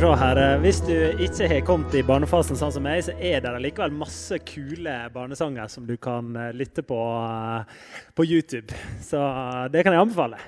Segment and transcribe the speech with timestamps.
[0.00, 0.38] se her.
[0.62, 4.38] Hvis du ikke har kommet i barnefasen sånn som meg, så er det likevel masse
[4.48, 7.74] kule barnesanger som du kan eh, lytte på eh,
[8.16, 8.72] på YouTube.
[9.04, 9.20] Så
[9.68, 10.38] det kan jeg anbefale.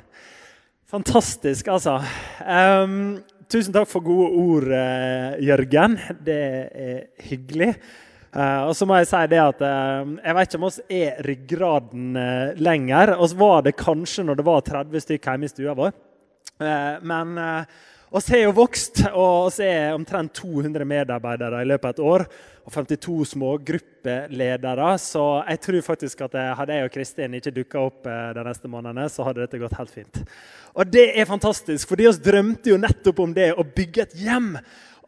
[0.88, 1.98] Fantastisk, altså.
[2.40, 3.20] Um,
[3.52, 5.98] tusen takk for gode ord, uh, Jørgen.
[6.24, 6.40] Det
[6.72, 6.98] er
[7.28, 7.74] hyggelig.
[8.32, 11.22] Uh, og så må jeg si det at uh, Jeg vet ikke om oss er
[11.28, 12.20] ryggraden
[12.56, 13.18] lenger.
[13.18, 15.96] Og så var det kanskje når det var 30 stykker hjemme i stua vår.
[17.02, 17.40] men
[18.12, 22.24] oss har jo vokst, og oss er omtrent 200 medarbeidere i løpet av et år.
[22.62, 27.80] Og 52 små gruppeledere, Så jeg tror faktisk at hadde jeg og Kristin ikke dukka
[27.80, 30.22] opp eh, de neste månedene, så hadde dette gått helt fint.
[30.74, 34.54] Og det er fantastisk, for vi drømte jo nettopp om det å bygge et hjem.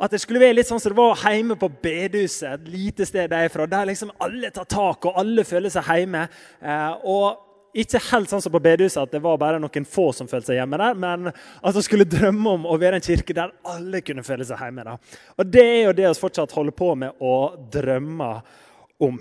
[0.00, 3.30] At det skulle være litt sånn som det var hjemme på bedehuset, et lite sted
[3.30, 6.26] jeg er fra, der liksom alle tar tak og alle føler seg hjemme.
[6.58, 7.43] Eh, og
[7.74, 10.60] ikke helt sånn som på bedehuset, at det var bare noen få som følte seg
[10.60, 14.22] hjemme der, men at vi skulle drømme om å være en kirke der alle kunne
[14.26, 14.86] føle seg hjemme.
[14.86, 14.94] Da.
[15.38, 17.34] Og Det er jo det vi fortsatt holder på med å
[17.74, 18.30] drømme
[19.02, 19.18] om.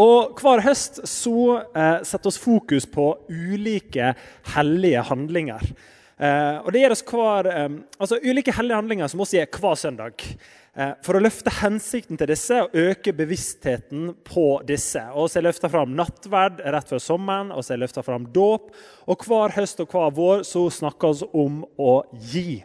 [0.00, 4.14] Og Hver høst så eh, setter vi fokus på ulike
[4.56, 5.74] hellige handlinger.
[6.14, 9.78] Eh, og det gir oss hver, eh, altså Ulike hellige handlinger som vi gjør hver
[9.78, 10.26] søndag.
[10.74, 15.02] Eh, for å løfte hensikten til disse og øke bevisstheten på disse.
[15.14, 18.72] Og så er løfta fram nattverd rett før sommeren, og så er løfta fram dåp.
[19.06, 21.98] Og hver høst og hver vår så snakker vi om å
[22.30, 22.62] gi.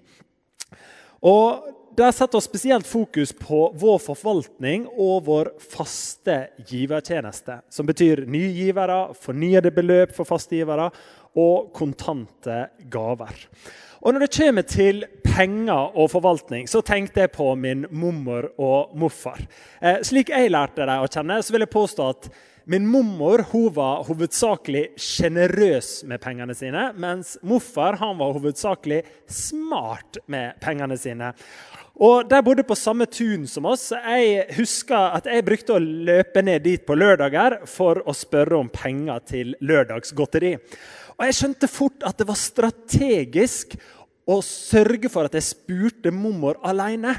[1.21, 6.37] Og Der setter vi spesielt fokus på vår forvaltning og vår faste
[6.69, 7.57] givertjeneste.
[7.67, 10.85] Som betyr nye givere, fornyede beløp for faste givere
[11.35, 13.35] og kontante gaver.
[13.99, 15.03] Og Når det kommer til
[15.35, 19.41] penger og forvaltning, så tenkte jeg på min mormor og morfar.
[19.81, 22.29] Eh, slik jeg lærte dem å kjenne, så vil jeg påstå at
[22.69, 30.19] min mormor hun var hovedsakelig sjenerøs med pengene sine, mens morfar han var hovedsakelig smart
[30.29, 31.31] med pengene sine.
[31.99, 33.89] Og De bodde på samme tun som oss.
[33.91, 38.69] Jeg husker at jeg brukte å løpe ned dit på lørdager for å spørre om
[38.71, 40.53] penger til lørdagsgodteri.
[41.19, 43.75] Og jeg skjønte fort at det var strategisk
[44.29, 47.15] å sørge for at jeg spurte mormor alene.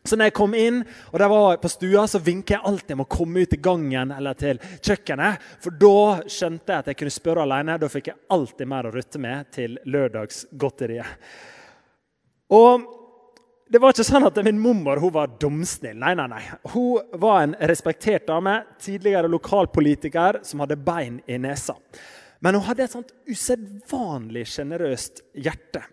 [0.00, 0.78] Så når jeg kom inn
[1.10, 4.14] og de var på stua, så vinket jeg alltid om å komme ut i gangen
[4.16, 5.42] eller til kjøkkenet.
[5.60, 7.76] For da skjønte jeg at jeg kunne spørre alene.
[7.78, 11.28] Da fikk jeg alltid mer å rutte med til lørdagsgodteriet.
[12.56, 12.88] Og
[13.70, 16.00] det var ikke sånn at min mormor hun var dumsnill.
[16.00, 16.42] Nei, nei, nei.
[16.72, 21.76] Hun var en respektert dame, tidligere lokalpolitiker som hadde bein i nesa.
[22.42, 25.84] Men hun hadde et sånt usedvanlig sjenerøst hjerte.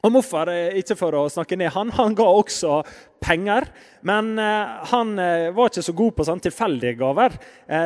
[0.00, 2.78] Og Morfar, eh, ikke for å snakke ned han, han ga også
[3.20, 3.66] penger.
[4.08, 7.36] Men eh, han eh, var ikke så god på sånne tilfeldige gaver.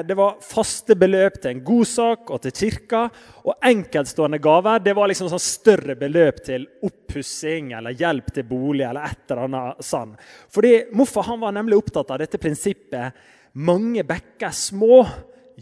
[0.07, 3.03] det var faste beløp til en god sak og til kirka.
[3.45, 8.87] Og enkeltstående gaver det var liksom sånn større beløp til oppussing eller hjelp til bolig.
[8.87, 10.15] eller et eller annet sånn.
[10.49, 15.05] Fordi Morfar han var nemlig opptatt av dette prinsippet mange bekker små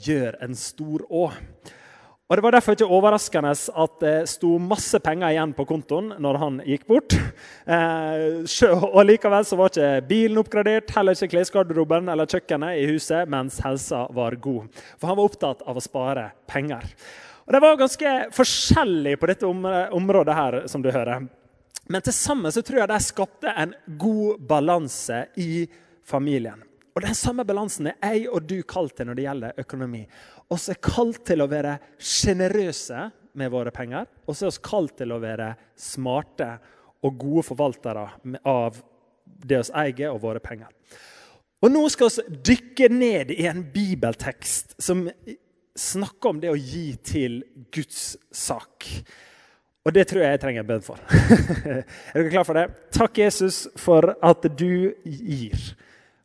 [0.01, 1.27] gjør en stor å.
[2.33, 6.39] Og Det var derfor ikke overraskende at det sto masse penger igjen på kontoen når
[6.41, 7.13] han gikk bort.
[7.69, 13.29] Eh, og Likevel så var ikke bilen oppgradert, heller ikke klesgarderoben eller kjøkkenet i huset,
[13.29, 14.73] mens helsa var god.
[14.97, 16.89] For han var opptatt av å spare penger.
[17.45, 19.53] Og Det var ganske forskjellig på dette
[19.93, 21.29] området, her, som du hører.
[21.85, 25.67] Men til sammen så tror jeg de skapte en god balanse i
[26.01, 26.65] familien.
[26.93, 30.03] Og Den samme balansen er jeg og du kalt til når det gjelder økonomi.
[30.53, 33.09] Oss er kalt til å være sjenerøse
[33.41, 34.09] med våre penger.
[34.27, 36.51] Og så er vi kalt til å være smarte
[37.03, 38.05] og gode forvaltere
[38.47, 38.83] av
[39.43, 40.69] det vi eier, og våre penger.
[41.63, 45.07] Og Nå skal vi dykke ned i en bibeltekst som
[45.79, 47.39] snakker om det å gi til
[47.73, 48.89] Guds sak.
[49.83, 51.01] Og det tror jeg jeg trenger en bønn for.
[51.73, 51.85] er
[52.19, 52.67] dere klar for det?
[52.95, 55.73] Takk, Jesus, for at du gir.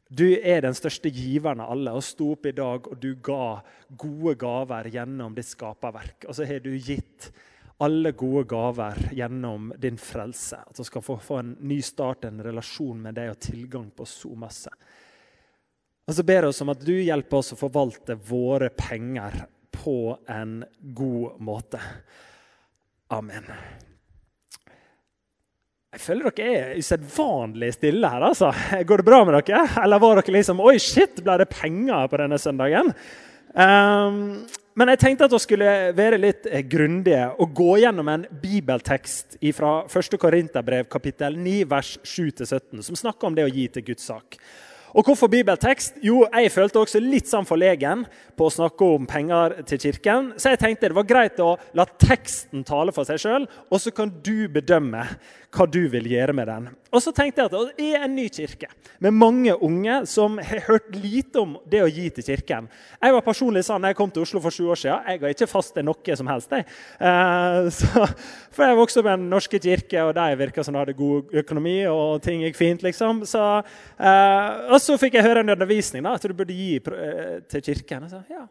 [0.07, 1.91] Du er den største giveren av alle.
[1.91, 3.59] og sto opp i dag, og du ga
[3.89, 6.27] gode gaver gjennom ditt skaperverk.
[6.27, 7.31] Og så har du gitt
[7.83, 10.61] alle gode gaver gjennom din frelse.
[10.63, 14.07] At vi skal få, få en ny start, en relasjon med deg og tilgang på
[14.09, 14.71] så masse.
[16.07, 19.43] Og så ber jeg oss om at du hjelper oss å forvalte våre penger
[19.75, 20.61] på en
[20.95, 21.81] god måte.
[23.13, 23.51] Amen.
[25.95, 28.23] Jeg føler dere er usedvanlig stille her.
[28.27, 28.49] altså.
[28.83, 29.61] Går det bra med dere?
[29.79, 32.91] Eller var dere liksom Oi, shit, ble det penger på denne søndagen?
[33.55, 34.17] Um,
[34.75, 39.39] men jeg tenkte at vi skulle være litt eh, grundige og gå gjennom en bibeltekst
[39.55, 40.19] fra 1.
[40.19, 44.41] Korinterbrev kapittel 9, vers 7-17, som snakker om det å gi til Guds sak.
[44.97, 45.99] Og hvorfor bibeltekst?
[46.01, 48.05] Jo, jeg følte også litt sånn forlegen
[48.39, 50.31] på å snakke om penger til kirken.
[50.39, 53.93] Så jeg tenkte det var greit å la teksten tale for seg sjøl, og så
[53.93, 55.03] kan du bedømme
[55.53, 56.67] hva du vil gjøre med den.
[56.91, 58.69] Og så tenkte jeg at det er en ny kirke
[59.03, 62.67] med mange unge som har hørt lite om det å gi til kirken.
[63.01, 65.07] Jeg var personlig sånn jeg kom til Oslo for sju år siden.
[65.11, 66.55] Jeg ga ikke fast til noe som helst.
[66.55, 66.67] Jeg.
[66.99, 68.07] Eh, så,
[68.55, 71.39] for jeg vokste opp i Den norske kirke, og de virka som de hadde god
[71.43, 72.85] økonomi, og ting gikk fint.
[72.85, 73.23] liksom.
[73.29, 73.43] Så,
[73.99, 77.67] eh, og så fikk jeg høre en undervisning da, at du burde gi eh, til
[77.71, 78.07] kirken.
[78.07, 78.47] Og så, ja,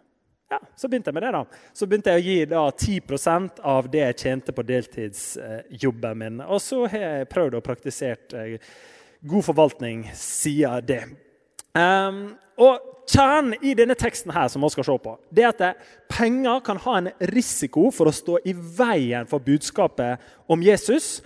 [0.50, 1.32] ja, Så begynte jeg med det.
[1.32, 1.44] da.
[1.72, 6.42] Så begynte jeg å gi da 10% av det jeg tjente på deltidsjobben min.
[6.46, 8.74] Og så har jeg prøvd å praktisere eh,
[9.26, 11.02] god forvaltning siden det.
[11.76, 15.84] Um, og Kjernen i denne teksten her som vi skal se på, det er at
[16.10, 21.20] penger kan ha en risiko for å stå i veien for budskapet om Jesus.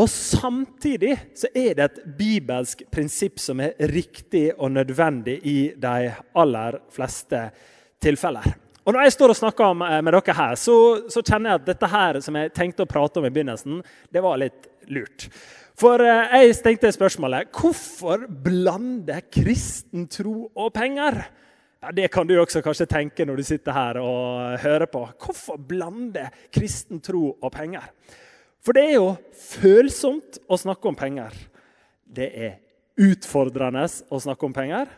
[0.00, 6.10] Og Samtidig så er det et bibelsk prinsipp som er riktig og nødvendig i de
[6.36, 7.50] aller fleste
[8.02, 8.54] tilfeller.
[8.86, 10.76] Og Når jeg står og snakker eh, med dere her, så,
[11.10, 13.80] så, kjenner jeg at dette her som jeg tenkte å prate om i begynnelsen,
[14.14, 15.26] det var litt lurt.
[15.76, 21.18] For eh, jeg tenkte spørsmålet hvorfor blande kristen tro og penger?
[21.82, 25.02] Ja, Det kan du også kanskje tenke når du sitter her og hører på.
[25.18, 27.90] Hvorfor blande kristen tro og penger?
[28.62, 31.34] For det er jo følsomt å snakke om penger.
[32.06, 32.54] Det er
[33.02, 34.88] utfordrende å snakke om penger.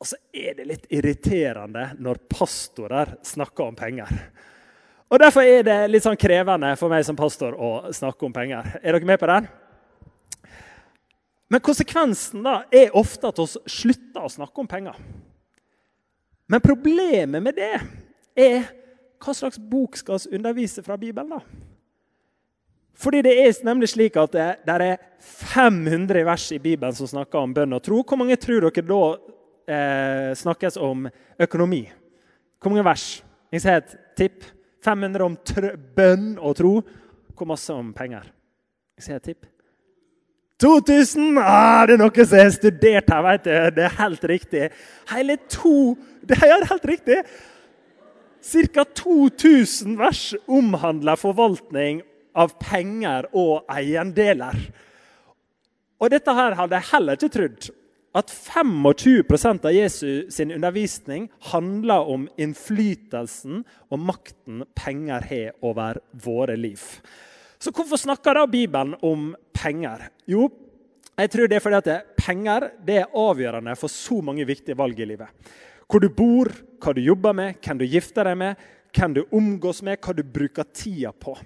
[0.00, 4.08] Og så er det litt irriterende når pastorer snakker om penger.
[5.10, 8.78] Og Derfor er det litt sånn krevende for meg som pastor å snakke om penger.
[8.80, 9.48] Er dere med på den?
[11.50, 15.00] Men konsekvensen da er ofte at vi slutter å snakke om penger.
[16.50, 17.72] Men problemet med det
[18.38, 18.70] er
[19.20, 21.34] hva slags bok skal vi undervise fra Bibelen?
[21.34, 21.42] da?
[23.00, 27.42] Fordi det er nemlig slik at det, det er 500 vers i Bibelen som snakker
[27.42, 28.00] om bønn og tro.
[28.06, 29.02] Hvor mange tror dere da
[29.70, 31.06] eh, snakkes om
[31.40, 31.84] økonomi.
[32.60, 33.22] Hvor vers?
[33.50, 34.44] Jeg sier et tipp.
[34.84, 35.36] 500 om
[35.96, 36.74] bønn og tro.
[37.36, 38.28] Hvor masse om penger?
[38.98, 39.48] Jeg sier et tipp.
[40.60, 41.38] 2000!
[41.40, 43.54] Ah, det er noe som har studert her, vet du.
[43.78, 44.66] Det er helt riktig.
[45.08, 47.22] Hele to Det er helt riktig!
[48.40, 48.84] Ca.
[48.84, 52.02] 2000 vers omhandler forvaltning
[52.36, 54.56] av penger og eiendeler.
[56.00, 57.70] Og dette her hadde jeg heller ikke trodd
[58.16, 66.56] at 25% av Jesu sin undervisning handler om innflytelsen og makten penger har over våre
[66.58, 66.82] liv.
[67.60, 70.08] Så hvorfor snakker da Bibelen om penger?
[70.26, 70.48] Jo,
[71.20, 74.98] jeg tror det er fordi at penger det er avgjørende for så mange viktige valg
[74.98, 75.28] i livet.
[75.90, 79.82] Hvor du bor, hva du jobber med, hvem du gifter deg med, hvem du omgås
[79.86, 81.36] med, hva du bruker tida på.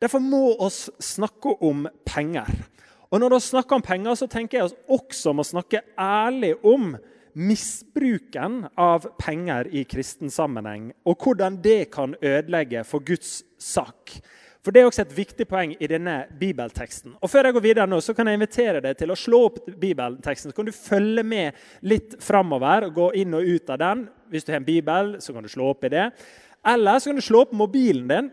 [0.00, 0.70] Derfor må vi
[1.02, 2.48] snakke om penger.
[3.10, 6.96] Og Når vi snakker om penger, så tenker jeg også om å snakke ærlig om
[7.36, 14.16] misbruken av penger i kristen sammenheng, og hvordan det kan ødelegge for Guds sak.
[14.64, 17.12] For Det er også et viktig poeng i denne bibelteksten.
[17.22, 19.60] Og Før jeg går videre nå, så kan jeg invitere deg til å slå opp
[19.68, 20.50] bibelteksten.
[20.50, 21.54] Så kan du følge med
[21.86, 24.08] litt framover og gå inn og ut av den.
[24.32, 26.08] Hvis du har en bibel, så kan du slå opp i det.
[26.66, 28.32] Eller så kan du slå opp mobilen din.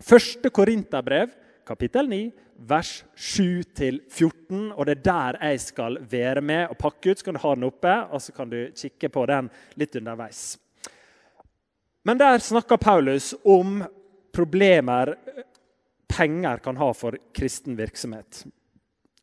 [0.00, 1.34] Første Korinterbrev,
[1.68, 2.20] kapittel 9,
[2.68, 4.72] vers 7-14.
[4.72, 7.20] Og det er der jeg skal være med og pakke ut.
[7.20, 9.50] Så kan du ha den oppe, og så kan du kikke på den
[9.80, 10.56] litt underveis.
[12.08, 13.82] Men der snakker Paulus om
[14.32, 15.12] problemer
[16.08, 18.46] penger kan ha for kristen virksomhet.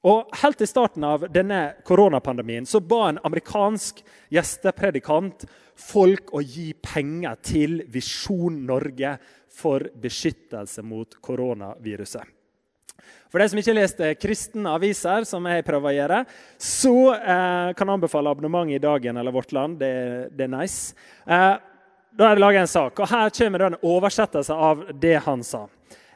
[0.05, 6.69] Og Helt i starten av denne koronapandemien så ba en amerikansk gjestepredikant folk å gi
[6.77, 9.15] penger til Visjon Norge
[9.55, 12.34] for beskyttelse mot koronaviruset.
[13.31, 16.19] For de som ikke har lest eh, kristne aviser, som jeg prøver å gjøre,
[16.61, 19.79] så eh, kan jeg anbefale abonnement i Dagen eller Vårt Land.
[19.81, 19.93] Det,
[20.31, 20.95] det er nice.
[21.27, 21.53] Eh,
[22.15, 25.65] da har jeg laget en sak, og her kommer en oversettelse av det han sa.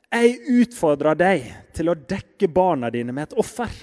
[0.09, 3.73] Jeg utfordrer deg til å dekke barna dine med et offer.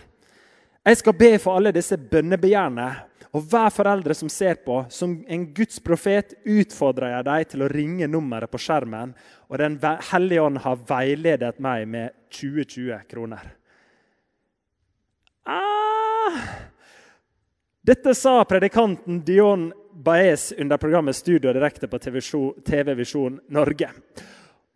[0.87, 2.89] Jeg skal be for alle disse bønnebegjærene
[3.37, 7.69] og hver foreldre som ser på, som en Guds profet utfordrer jeg deg til å
[7.69, 9.13] ringe nummeret på skjermen.
[9.51, 9.77] Og Den
[10.09, 13.55] hellige ånd har veiledet meg med 2020 kroner.
[15.47, 16.41] Ah!
[17.87, 23.91] Dette sa predikanten Dion Baez under programmet Studio direkte på TV Visjon Norge.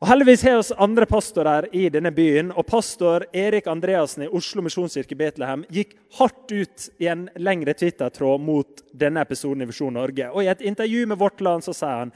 [0.01, 2.53] Og Heldigvis har vi andre pastorer i denne byen.
[2.57, 8.41] og Pastor Erik Andreassen i Oslo misjonskirke Betlehem gikk hardt ut i en lengre Twitter-tråd
[8.41, 10.31] mot denne episoden i Visjon Norge.
[10.33, 12.15] Og I et intervju med Vårt Land så sier han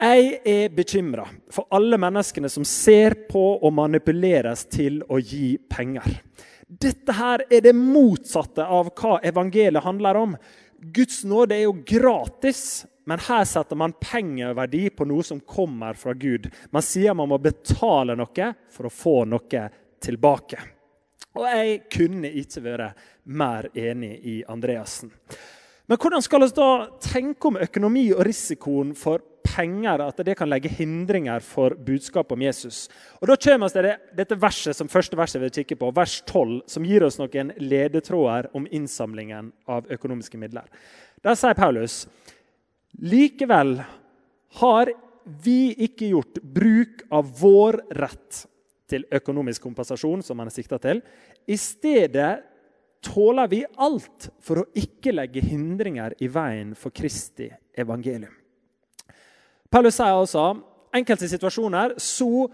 [0.00, 6.22] jeg er bekymra for alle menneskene som ser på og manipuleres til å gi penger.
[6.70, 10.34] Dette her er det motsatte av hva evangeliet handler om.
[10.80, 16.14] Guds nåde er jo gratis, men her setter man pengeverdi på noe som kommer fra
[16.14, 16.48] Gud.
[16.70, 19.64] Man sier man må betale noe for å få noe
[20.00, 20.62] tilbake.
[21.36, 25.12] Og jeg kunne ikke vært mer enig i Andreassen.
[25.90, 26.70] Men hvordan skal vi da
[27.02, 32.42] tenke om økonomi og risikoen for penger, at det kan legge hindringer for budskapet om
[32.42, 32.88] Jesus?
[33.20, 36.62] Og Da kommer vi til dette verset som første verset vil kikke på, vers 12,
[36.66, 40.66] som gir oss noen ledetråder om innsamlingen av økonomiske midler.
[41.22, 42.06] Der sier Paulus
[43.00, 43.78] likevel
[44.60, 44.92] har
[45.44, 48.46] vi ikke gjort bruk av vår rett
[48.90, 51.02] til økonomisk kompensasjon, som han er sikta til.
[51.46, 52.32] I stedet
[53.04, 58.39] tåler vi alt for å ikke legge hindringer i veien for Kristi evangelium.
[59.70, 60.48] Paulus sier altså
[60.96, 62.48] enkelte situasjoner så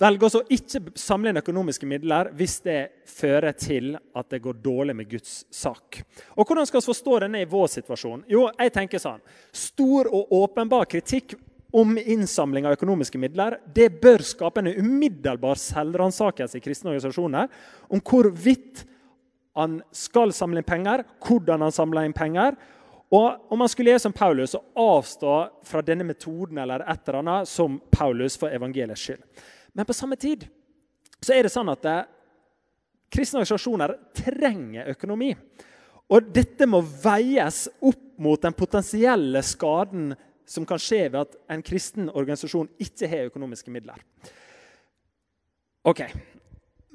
[0.00, 2.78] velger oss å ikke samle inn økonomiske midler hvis det
[3.12, 6.00] fører til at det går dårlig med Guds sak.
[6.34, 8.24] Og Hvordan skal vi forstå denne i vår situasjon?
[8.32, 9.20] Jo, jeg tenker sånn.
[9.52, 11.36] Stor og åpenbar kritikk
[11.76, 17.50] om innsamling av økonomiske midler, det bør skape en umiddelbar selvransakelse i kristne organisasjoner
[17.92, 18.86] om hvorvidt
[19.56, 22.56] han skal samle inn penger, hvordan han samler inn penger.
[23.14, 25.34] Og om man skulle gjøre som Paulus og avstå
[25.66, 29.22] fra denne metoden eller et eller annet som Paulus for evangeliets skyld.
[29.72, 30.46] Men på samme tid
[31.22, 31.98] så er det sånn at det,
[33.12, 35.30] kristne organisasjoner trenger økonomi.
[36.10, 40.10] Og dette må veies opp mot den potensielle skaden
[40.46, 43.98] som kan skje ved at en kristen organisasjon ikke har økonomiske midler.
[45.86, 46.02] Ok,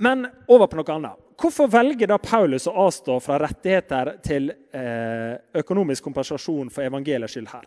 [0.01, 1.20] Men over på noe annet.
[1.41, 7.50] Hvorfor velger da Paulus å avstå fra rettigheter til eh, økonomisk kompensasjon for evangeliets skyld
[7.50, 7.65] her?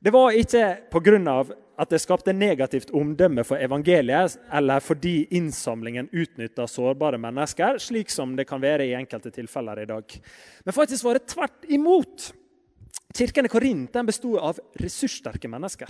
[0.00, 1.44] Det var ikke pga.
[1.80, 8.34] at det skapte negativt omdømme for evangeliet, eller fordi innsamlingen utnytta sårbare mennesker, slik som
[8.36, 10.04] det kan være i enkelte tilfeller i dag.
[10.64, 12.32] Men faktisk var det tvert imot.
[13.16, 15.88] Kirken i Korint besto av ressurssterke mennesker.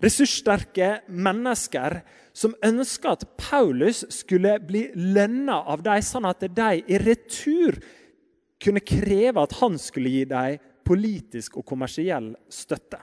[0.00, 2.00] Ressurssterke mennesker
[2.40, 7.76] som ønska at Paulus skulle bli lønna av dem, sånn at de i retur
[8.60, 10.56] kunne kreve at han skulle gi dem
[10.90, 12.98] politisk og kommersiell støtte.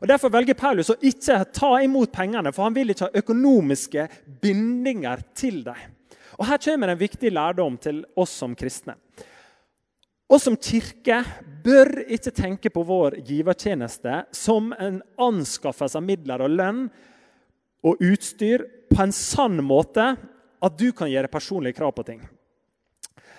[0.00, 4.06] Og Derfor velger Paulus å ikke ta imot pengene, for han vil ikke ha økonomiske
[4.42, 5.94] bindinger til dem.
[6.38, 8.96] Og Her kommer en viktig lærdom til oss som kristne.
[10.28, 11.22] Og som kirke
[11.64, 16.82] bør ikke tenke på vår givertjeneste som en anskaffelse av midler og lønn
[17.86, 18.66] og utstyr
[18.98, 20.16] på en sann måte
[20.58, 22.22] at du kan gjøre personlige krav på ting.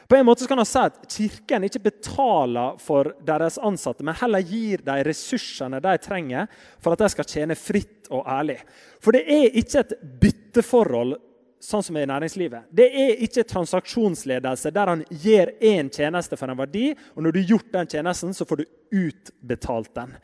[0.07, 4.39] På en måte kan han si at Kirken ikke betaler for deres ansatte, men heller
[4.39, 6.47] gir dem ressursene de trenger
[6.79, 8.55] for at de skal tjene fritt og ærlig.
[9.03, 9.91] For det er ikke et
[10.23, 11.17] bytteforhold
[11.59, 12.71] sånn som i næringslivet.
[12.71, 17.41] Det er ikke transaksjonsledelse der han gir én tjeneste for en verdi, og når du
[17.41, 20.15] har gjort den tjenesten, så får du utbetalt den.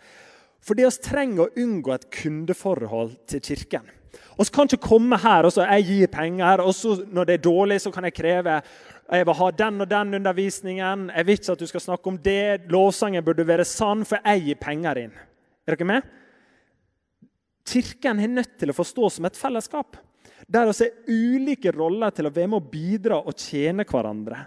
[0.63, 3.91] Fordi vi trenger å unngå et kundeforhold til Kirken.
[4.37, 7.47] Vi kan ikke komme her og så jeg gir penger, og så når det er
[7.47, 8.61] dårlig, så kan jeg kreve
[9.05, 11.09] jeg vil ha den og den undervisningen.
[11.13, 12.65] Jeg vil ikke at du skal snakke om det.
[12.73, 15.11] Lovsangen burde være sann, for jeg gir penger inn.
[15.67, 16.07] Er dere med?
[17.69, 19.99] Kirken er nødt til å forstå som et fellesskap
[20.45, 24.43] der vi er ulike roller til å være med å bidra og tjene hverandre.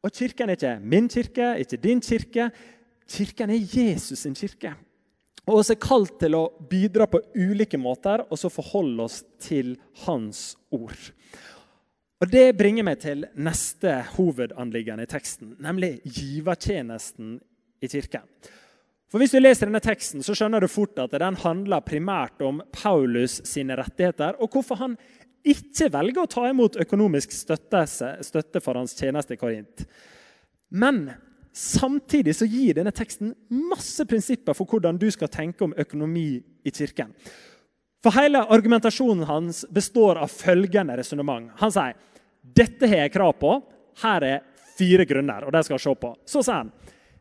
[0.00, 2.50] Og Kirken er ikke min kirke, ikke din kirke.
[3.08, 4.72] Kirken er Jesus sin kirke.
[5.48, 9.76] Og oss er kalt til å bidra på ulike måter og så forholde oss til
[10.04, 10.98] Hans ord.
[12.18, 17.38] Og Det bringer meg til neste hovedanliggende i teksten, nemlig givertjenesten
[17.80, 18.26] i kirken.
[19.08, 22.60] For Hvis du leser denne teksten, så skjønner du fort at den handler primært om
[22.74, 24.98] Paulus sine rettigheter, og hvorfor han
[25.48, 27.86] ikke velger å ta imot økonomisk støtte,
[28.26, 29.86] støtte for hans tjeneste i Korint.
[30.68, 31.06] Men
[31.52, 36.72] samtidig så gir denne teksten masse prinsipper for hvordan du skal tenke om økonomi i
[36.74, 37.14] kirken.
[38.04, 41.50] For Hele argumentasjonen hans består av følgende resonnement.
[41.58, 41.98] Han sier
[42.42, 43.56] dette har jeg krav på.
[44.02, 44.46] Her er
[44.78, 46.14] fire grunner, og det skal jeg se på.
[46.24, 46.72] Så sier han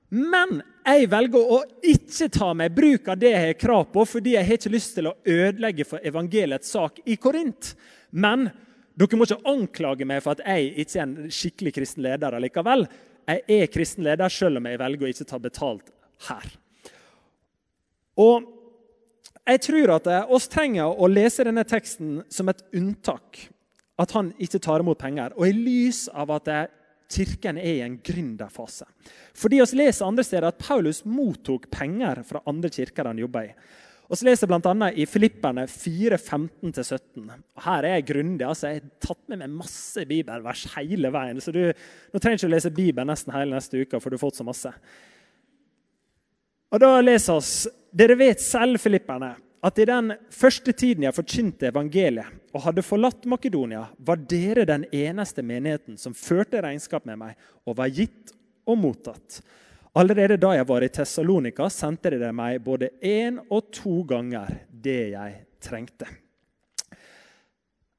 [0.10, 4.38] men jeg velger å ikke ta meg bruk av det jeg har krav på, fordi
[4.38, 7.74] jeg har ikke lyst til å ødelegge for evangeliets sak i Korint.
[8.16, 8.48] Men
[8.96, 12.88] dere må ikke anklage meg for at jeg ikke er en skikkelig kristen leder allikevel.
[13.28, 15.92] Jeg er kristen leder selv om jeg velger å ikke ta betalt
[16.30, 16.48] her.
[18.18, 18.48] Og
[19.48, 23.40] jeg tror at oss trenger å lese denne teksten som et unntak.
[23.98, 25.36] At han ikke tar imot penger.
[25.36, 26.50] Og i lys av at
[27.12, 28.88] kirken er i en gründerfase.
[29.38, 33.54] Fordi vi leser andre steder at Paulus mottok penger fra andre kirker han jobba i.
[34.08, 34.90] Og så leser jeg bl.a.
[34.96, 37.26] i Filipperne 4, 15-17.
[37.66, 38.46] Her er jeg grundig.
[38.48, 41.42] altså Jeg har tatt med meg masse bibelvers hele veien.
[41.44, 44.24] Så du, nå trenger ikke å lese Bibelen nesten hele neste uke, for du har
[44.24, 44.72] fått så masse.
[46.72, 47.52] Og da leser oss,
[47.98, 49.32] Dere vet selv, filipperne,
[49.66, 54.86] at i den første tiden jeg forkynte evangeliet og hadde forlatt Makedonia, var dere den
[54.94, 58.36] eneste menigheten som førte regnskap med meg og var gitt
[58.68, 59.40] og mottatt.
[59.98, 65.00] Allerede da jeg var i Tessalonika, sendte dere meg både én og to ganger det
[65.16, 66.06] jeg trengte.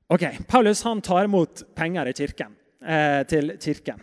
[0.09, 2.55] Ok, Paulus han tar imot penger kirken,
[2.87, 3.99] eh, til kirken.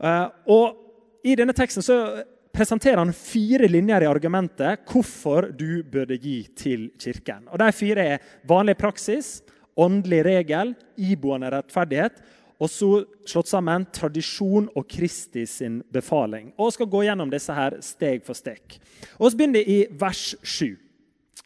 [0.00, 0.82] Eh, og
[1.24, 2.24] I denne teksten så
[2.54, 7.48] presenterer han fire linjer i argumentet hvorfor du burde gi til kirken.
[7.52, 9.42] Og De fire er vanlig praksis,
[9.76, 12.22] åndelig regel, iboende rettferdighet
[12.56, 12.88] og så
[13.28, 16.54] slått sammen tradisjon og Kristi sin befaling.
[16.56, 18.78] Og skal gå gjennom disse her steg for steg.
[19.20, 20.72] Og så begynner det i vers 7.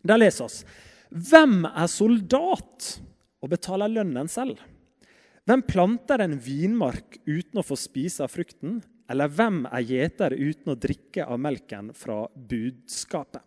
[0.06, 0.60] Der leser oss.
[1.10, 2.92] Hvem er soldat
[3.42, 4.60] og betaler lønnen selv?
[5.48, 8.78] Hvem planter en vinmark uten å få spise av frukten?
[9.10, 13.42] Eller hvem er gjeter uten å drikke av melken fra budskapet?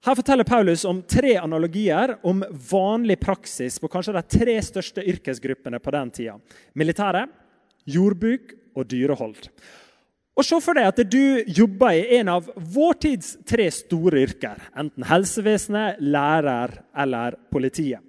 [0.00, 2.40] Her forteller Paulus om tre analogier om
[2.70, 6.38] vanlig praksis på kanskje de tre største yrkesgruppene på den tida.
[6.72, 7.28] Militæret,
[7.84, 9.50] jordbruk og dyrehold.
[10.40, 14.62] Og Se for deg at du jobber i en av vår tids tre store yrker.
[14.72, 18.00] Enten helsevesenet, lærer eller politiet.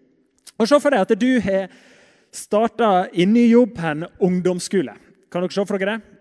[0.55, 1.67] Og Se for deg at du har
[2.31, 4.95] starta i ny jobb på en ungdomsskole.
[5.27, 6.17] Kan dere se for dere det?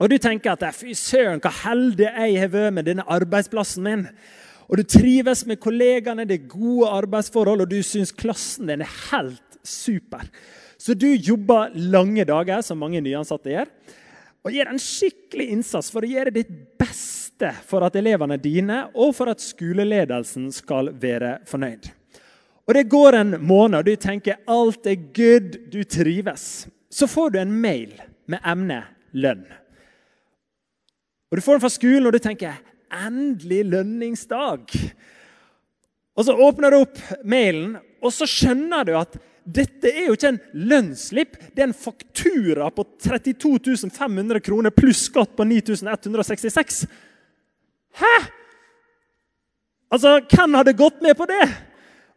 [0.00, 4.06] Og du tenker at fy søren, hva heldig jeg har vært med denne arbeidsplassen min.
[4.74, 8.96] Og du trives med kollegaene, det er gode arbeidsforhold, og du syns klassen din er
[9.12, 10.26] helt super.
[10.82, 13.70] Så du jobber lange dager, som mange nyansatte gjør,
[14.42, 19.14] og gjør en skikkelig innsats for å gjøre ditt beste for at elevene dine og
[19.14, 21.86] for at skoleledelsen skal være fornøyd.
[22.66, 26.66] Og Det går en måned, og du tenker alt er good, du trives.
[26.90, 27.94] Så får du en mail
[28.26, 29.46] med emnet lønn.
[31.30, 32.58] Og Du får den fra skolen, og du tenker
[32.94, 34.92] 'endelig lønningsdag'.
[36.16, 40.30] Og Så åpner du opp mailen, og så skjønner du at dette er jo ikke
[40.32, 46.86] en lønnsslipp, det er en faktura på 32 500 kroner pluss skatt på 9166.
[48.00, 48.14] Hæ?!
[49.92, 51.44] Altså, Hvem hadde gått med på det?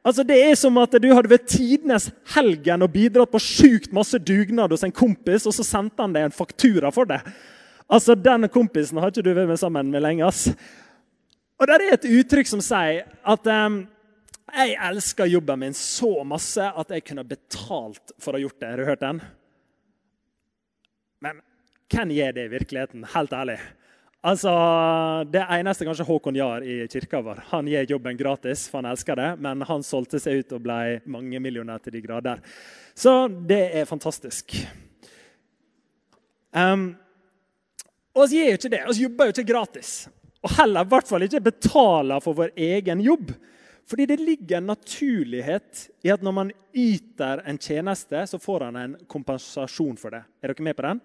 [0.06, 4.18] Altså, Det er som at du hadde ved tidenes helgen og bidratt på sjukt masse
[4.18, 7.20] dugnad hos en kompis, og så sendte han deg en faktura for det.
[7.88, 10.26] Altså, Den kompisen har ikke du vært med sammen med lenge.
[10.28, 10.50] ass.
[11.58, 13.88] Og der er et uttrykk som sier at um,
[14.54, 18.69] jeg elsker jobben min så masse at jeg kunne betalt for å ha gjort det.
[18.69, 19.21] Har du hørt den?
[21.23, 21.41] Men
[21.91, 23.08] hvem gjør det i virkeligheten?
[23.15, 23.58] Helt ærlig.
[24.28, 24.52] Altså,
[25.32, 27.41] Det eneste kanskje Håkon gjør i kirka vår.
[27.52, 31.02] Han gir jobben gratis, for han elsker det, men han solgte seg ut og ble
[31.06, 32.41] mangemillionær til de grader.
[32.95, 34.56] Så det er fantastisk.
[36.52, 36.95] Um,
[38.17, 38.84] og vi gjør jo ikke det.
[38.89, 39.91] Vi jobber jo ikke gratis.
[40.45, 43.32] Og heller i hvert fall ikke betaler for vår egen jobb.
[43.88, 48.80] Fordi det ligger en naturlighet i at når man yter en tjeneste, så får han
[48.82, 50.25] en kompensasjon for det.
[50.43, 51.01] Er dere med på den?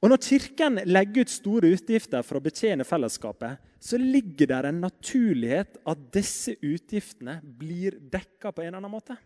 [0.00, 4.80] Og Når Kirken legger ut store utgifter for å betjene fellesskapet, så ligger der en
[4.80, 9.18] naturlighet at disse utgiftene blir dekka på en eller annen måte.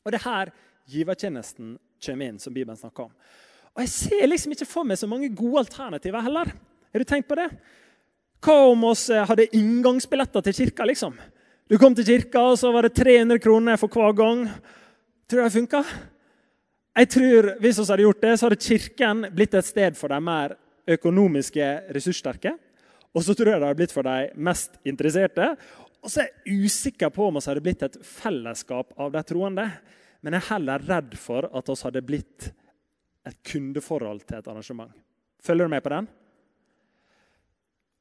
[0.00, 0.52] Og det er her
[0.88, 3.12] givertjenesten kommer inn, som Bibelen snakker om.
[3.76, 6.50] Og Jeg ser liksom ikke for meg så mange gode alternativer heller.
[6.90, 7.48] Har du tenkt på det?
[8.40, 10.86] Hva om oss eh, hadde inngangsbilletter til kirka?
[10.88, 11.14] liksom?
[11.70, 14.46] Du kom til kirka, og så var det 300 kroner for hver gang.
[15.30, 15.84] Tror du det funka?
[16.98, 20.18] Jeg tror Hvis vi hadde gjort det, så hadde Kirken blitt et sted for de
[20.20, 20.56] mer
[20.90, 22.56] økonomiske ressurssterke.
[23.14, 25.52] Og så tror jeg det hadde blitt for de mest interesserte.
[26.02, 29.68] Og så er jeg usikker på om vi hadde blitt et fellesskap av de troende.
[30.20, 32.50] Men jeg er heller redd for at vi hadde blitt
[33.26, 34.92] et kundeforhold til et arrangement.
[35.42, 36.08] Følger du med på den?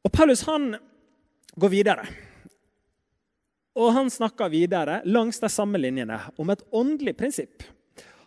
[0.03, 0.73] Og Paulus han
[1.59, 2.05] går videre.
[3.79, 7.63] Og han snakker videre langs de samme linjene om et åndelig prinsipp.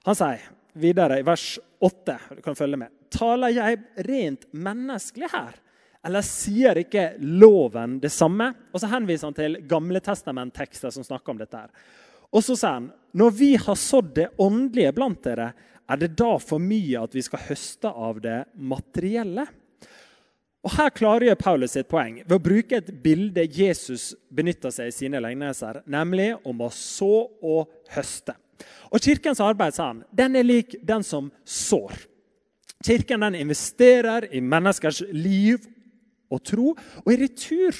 [0.04, 5.58] Han sier videre i vers 8 du kan følge med, Taler jeg rent menneskelig her?
[6.02, 8.48] Eller sier ikke loven det samme?
[8.72, 11.56] Og Så henviser han til gamle testamenttekster som snakker om dette.
[11.56, 11.70] her.
[12.32, 15.52] Og så sier han når vi har sådd det åndelige blant dere,
[15.90, 19.46] er det da for mye at vi skal høste av det materielle?
[20.62, 24.94] Og Her klargjør Paulus sitt poeng ved å bruke et bilde Jesus benytter seg i
[24.94, 28.36] sine lignelser, nemlig om å så og høste.
[28.94, 31.96] Og Kirkens arbeid sa han, den er lik den som sår.
[32.82, 35.66] Kirken den investerer i menneskers liv
[36.32, 36.72] og tro.
[37.02, 37.76] Og i retur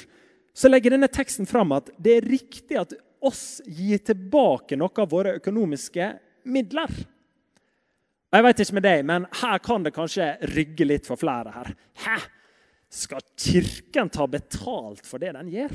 [0.53, 5.11] så legger denne teksten fram at det er riktig at oss gir tilbake noe av
[5.11, 6.09] våre økonomiske
[6.51, 6.91] midler.
[8.33, 11.73] Jeg vet ikke med deg, men her kan det kanskje rygge litt for flere her.
[12.01, 12.15] Hæ?
[12.93, 15.73] Skal Kirken ta betalt for det den gjør?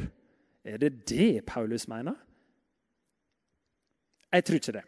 [0.66, 2.16] Er det det Paulus mener?
[4.34, 4.84] Jeg tror ikke det.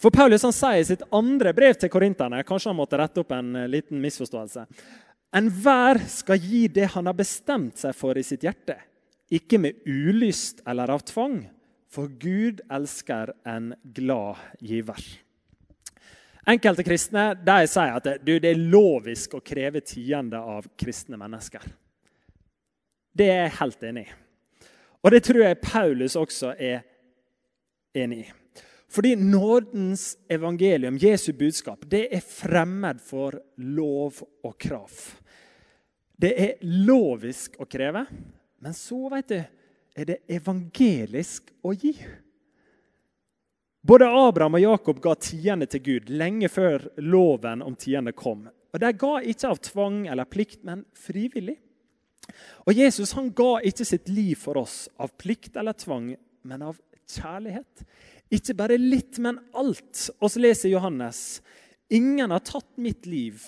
[0.00, 3.34] For Paulus han sier i sitt andre brev til korinterne Kanskje han måtte rette opp
[3.36, 4.64] en liten misforståelse.
[5.36, 8.78] Enhver skal gi det han har bestemt seg for i sitt hjerte,
[9.30, 11.42] ikke med ulyst eller av tvang,
[11.90, 15.04] for Gud elsker en glad giver.
[16.50, 21.62] Enkelte kristne de sier at det, det er lovisk å kreve tiende av kristne mennesker.
[23.12, 24.12] Det er jeg helt enig i.
[25.00, 26.82] Og det tror jeg Paulus også er
[27.96, 28.28] enig i.
[28.90, 34.96] Fordi nådens evangelium, Jesu budskap, det er fremmed for lov og krav.
[36.20, 38.02] Det er lovisk å kreve,
[38.60, 39.38] men så vet du,
[39.94, 41.94] er det evangelisk å gi.
[43.80, 48.44] Både Abraham og Jakob ga tiende til Gud lenge før loven om tiende kom.
[48.70, 51.56] Og De ga ikke av tvang eller plikt, men frivillig.
[52.68, 56.12] Og Jesus han ga ikke sitt liv for oss av plikt eller tvang,
[56.46, 56.76] men av
[57.08, 57.86] kjærlighet.
[58.30, 60.10] Ikke bare litt, men alt.
[60.20, 61.40] Og så leser Johannes.:
[61.90, 63.40] Ingen har tatt mitt liv.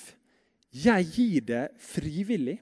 [0.73, 2.57] Jeg gir det frivillig.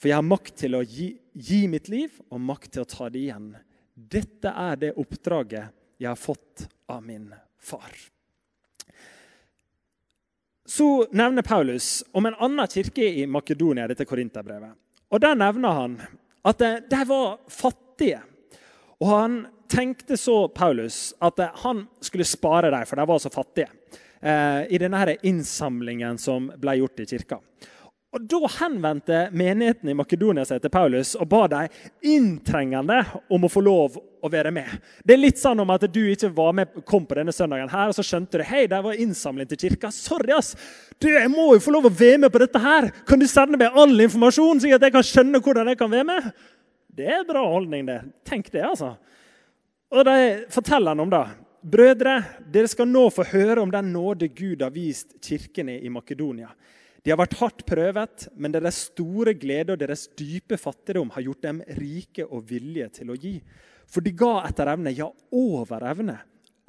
[0.00, 3.10] For jeg har makt til å gi, gi mitt liv og makt til å ta
[3.10, 3.50] det igjen.
[3.92, 7.28] Dette er det oppdraget jeg har fått av min
[7.60, 7.92] far.
[10.64, 14.72] Så nevner Paulus om en annen kirke i Makedonia, dette Korinterbrevet.
[15.10, 15.96] Og Der nevner han
[16.46, 18.22] at de var fattige.
[19.00, 19.34] Og han
[19.68, 23.68] tenkte så Paulus at han skulle spare dem, for de var så fattige.
[24.20, 27.40] Eh, I denne innsamlingen som ble gjort i kirka.
[28.10, 33.50] Og Da henvendte menigheten i Makedonia seg til Paulus og ba dem inntrengende om å
[33.50, 34.66] få lov å være med.
[35.06, 37.88] Det er litt sånn om at du ikke var med, kom på denne søndagen, her,
[37.88, 39.92] og så skjønte du hei, det var innsamling til kirka.
[39.94, 40.56] Sorry, ass!
[40.98, 42.90] Du, Jeg må jo få lov å være med på dette her!
[43.08, 46.08] Kan du sende meg all informasjon, slik at jeg kan skjønne hvordan jeg kan være
[46.10, 46.26] med?
[46.98, 48.00] Det er en bra holdning, det.
[48.26, 48.90] Tenk det, altså.
[49.94, 50.18] Og de
[50.50, 51.22] forteller han om det.
[51.70, 52.18] Brødre,
[52.50, 56.50] dere skal nå få høre om den nåde Gud har vist kirkene i Makedonia.
[57.00, 61.46] De har vært hardt prøvet, men deres store glede og deres dype fattigdom har gjort
[61.46, 63.38] dem rike og villige til å gi.
[63.90, 66.18] For de ga etter evne, ja, over evne,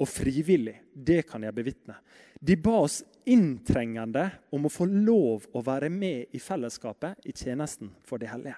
[0.00, 0.78] og frivillig.
[0.92, 1.98] Det kan jeg bevitne.
[2.40, 7.92] De ba oss inntrengende om å få lov å være med i fellesskapet i tjenesten
[8.02, 8.56] for de hellige.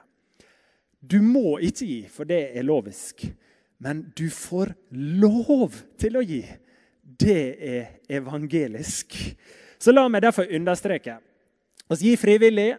[1.04, 3.26] Du må ikke gi, for det er lovisk.
[3.84, 4.72] Men du får
[5.20, 6.40] lov til å gi.
[7.02, 9.18] Det er evangelisk.
[9.76, 11.18] Så la meg derfor understreke.
[11.92, 12.74] Vi gir frivillig,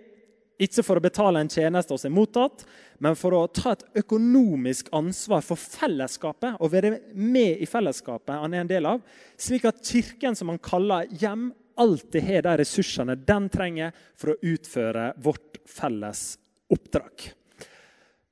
[0.55, 2.63] ikke for å betale en tjeneste vi har mottatt,
[3.03, 8.55] men for å ta et økonomisk ansvar for fellesskapet og være med i fellesskapet han
[8.55, 9.03] er en del av,
[9.35, 14.39] slik at Kirken, som han kaller hjem, alltid har de ressursene den trenger for å
[14.53, 16.23] utføre vårt felles
[16.71, 17.27] oppdrag.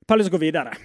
[0.08, 0.78] Paulus går videre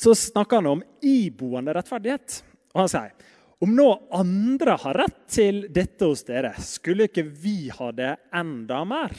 [0.00, 2.40] så snakker han om iboende rettferdighet.
[2.72, 3.12] Og han sier
[3.60, 8.84] om nå andre har rett til dette hos dere, skulle ikke vi ha det enda
[8.88, 9.12] mer?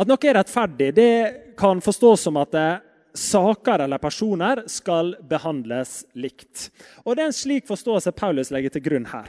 [0.00, 1.14] At noe er rettferdig, det
[1.58, 2.54] kan forstås som at
[3.14, 6.70] saker eller personer skal behandles likt.
[7.04, 9.28] Og Det er en slik forståelse Paulus legger til grunn her.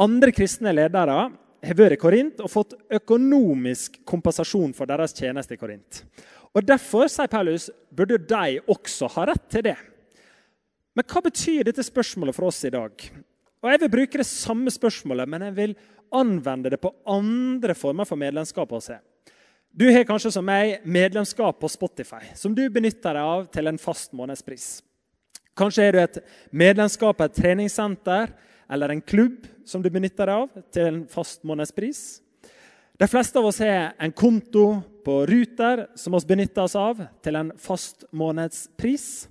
[0.00, 1.28] Andre kristne ledere
[1.60, 6.02] har vært i Korint og fått økonomisk kompensasjon for deres tjeneste i Korint.
[6.56, 9.76] Og Derfor sier Paulus, burde de også ha rett til det.
[10.96, 13.04] Men hva betyr dette spørsmålet for oss i dag?
[13.60, 15.74] Og Jeg vil bruke det samme spørsmålet, men jeg vil
[16.12, 18.98] anvende det på andre former for medlemskap Også.
[19.70, 23.78] Du har kanskje som meg medlemskap på Spotify, som du benytter deg av til en
[23.78, 24.80] fast månedspris.
[25.54, 26.18] Kanskje er du et
[26.50, 28.32] medlemskap på et treningssenter
[28.70, 32.18] eller en klubb som du benytter deg av til en fast månedspris.
[32.98, 37.38] De fleste av oss har en konto på Ruter som vi benytter oss av til
[37.38, 39.29] en fast månedspris.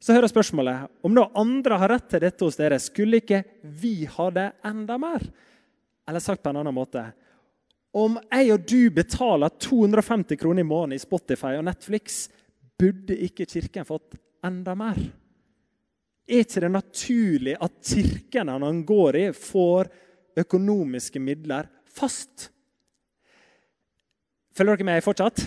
[0.00, 4.06] Så hører spørsmålet om noen andre har rett til dette hos dere, skulle ikke vi
[4.08, 5.26] ha det enda mer?
[6.08, 7.04] Eller sagt på en annen måte
[7.92, 12.28] Om jeg og du betaler 250 kroner i måneden i Spotify og Netflix,
[12.80, 14.96] burde ikke Kirken fått enda mer?
[16.30, 19.90] Er ikke det naturlig at kirkene han går i, får
[20.38, 22.48] økonomiske midler fast?
[24.56, 25.42] Følger dere med fortsatt?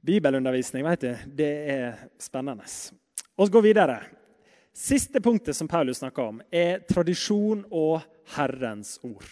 [0.00, 2.64] Bibelundervisning vet du, det er spennende.
[3.36, 3.98] Vi går videre.
[4.72, 8.00] Siste punktet som Paulus snakker om, er tradisjon og
[8.36, 9.26] Herrens ord.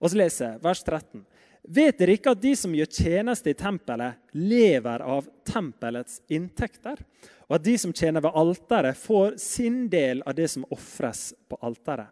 [0.00, 1.24] Vi leser vers 13.
[1.68, 7.02] Vet dere ikke at de som gjør tjeneste i tempelet, lever av tempelets inntekter?
[7.50, 11.58] Og at de som tjener ved alteret, får sin del av det som ofres på
[11.60, 12.08] alteret?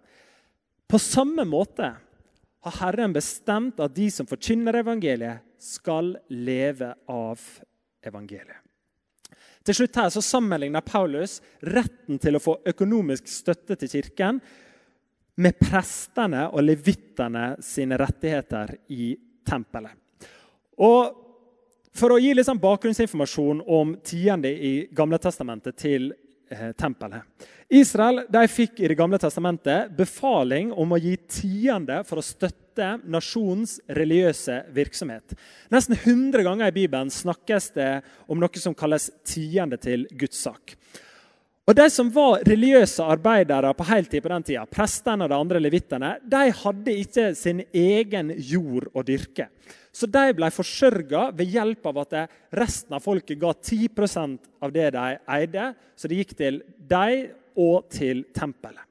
[0.88, 1.88] På samme måte
[2.66, 7.40] har Herren bestemt at de som forkynner evangeliet, skal leve av
[8.06, 8.64] evangeliet.
[9.66, 14.40] Til slutt her så sammenligner Paulus retten til å få økonomisk støtte til kirken
[15.38, 19.12] med prestene og levittene sine rettigheter i
[19.46, 19.92] tempelet.
[20.82, 21.24] Og
[21.98, 26.12] For å gi litt sånn bakgrunnsinformasjon om tiende i Gamle testamentet til
[26.78, 27.22] tempelet.
[27.68, 33.78] Israel fikk i Det gamle testamentet befaling om å gi tiende for å støtte nasjonens
[33.88, 35.34] religiøse virksomhet.
[35.68, 37.90] Nesten 100 ganger i Bibelen snakkes det
[38.26, 40.76] om noe som kalles tiende til Guds sak.
[41.68, 45.60] Og De som var religiøse arbeidere på heltid på den tida, prestene og de andre
[45.60, 49.50] levittene, de hadde ikke sin egen jord å dyrke.
[49.98, 52.18] Så de ble forsørga ved hjelp av at
[52.54, 55.72] resten av folket ga 10% av det de eide.
[55.98, 58.84] Så det gikk til dem og til tempelet.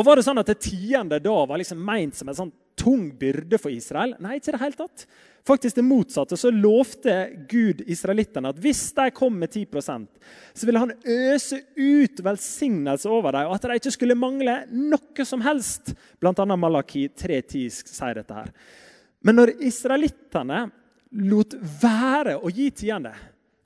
[0.00, 3.10] Og Var det sånn at det tiende da var liksom ment som en sånn tung
[3.20, 4.14] byrde for Israel?
[4.22, 5.04] Nei, ikke det helt tatt.
[5.48, 6.40] Faktisk det motsatte.
[6.40, 7.18] Så lovte
[7.50, 10.08] Gud israelittene at hvis de kom med 10%
[10.56, 15.28] så ville han øse ut velsignelse over dem, og at de ikke skulle mangle noe
[15.28, 15.92] som helst.
[16.16, 18.54] Blant annet Malaki 3.10 sier dette her.
[19.24, 20.66] Men når israelittene
[21.28, 23.14] lot være å gi tiende,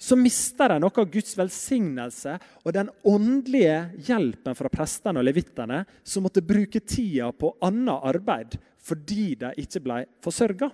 [0.02, 2.34] så mister de noe av Guds velsignelse
[2.64, 3.76] og den åndelige
[4.08, 9.82] hjelpen fra prestene og levittene, som måtte bruke tida på annet arbeid fordi de ikke
[9.84, 10.72] ble forsørga.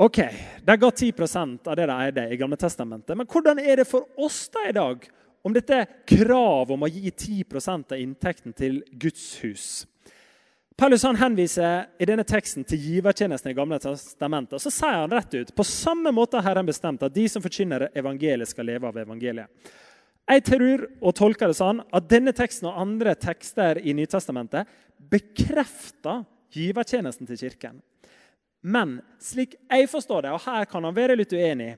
[0.00, 0.18] Ok,
[0.64, 3.14] De ga 10% av det de eide i Gamle Testamentet.
[3.14, 5.04] Men hvordan er det for oss da i dag
[5.44, 9.66] om dette kravet om å gi 10% av inntekten til Guds hus?
[10.76, 14.58] Paulus han henviser i denne teksten til givertjenesten i Gamle testamentet.
[14.58, 17.86] Så sier han rett ut på samme måte har Herren bestemt at de som forkynner
[17.94, 19.46] evangeliet, skal leve av evangeliet.
[20.24, 24.66] Jeg tror og tolker det sånn at denne teksten og andre tekster i Nytestamentet
[25.12, 27.78] bekrefter givertjenesten til Kirken.
[28.64, 31.74] Men slik jeg forstår det, og her kan han være litt uenig,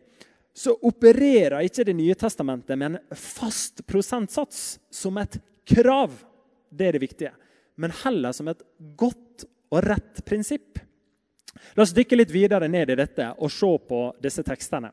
[0.56, 5.36] så opererer ikke Det nye testamentet med en fast prosentsats som et
[5.68, 6.14] krav.
[6.70, 7.32] Det er det viktige.
[7.76, 8.62] Men heller som et
[8.96, 10.78] godt og rett prinsipp.
[11.74, 14.92] La oss dykke litt videre ned i dette og se på disse tekstene.